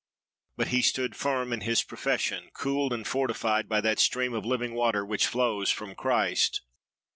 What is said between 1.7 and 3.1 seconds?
profession, cooled and